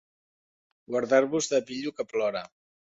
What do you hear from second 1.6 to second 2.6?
pillo que plora.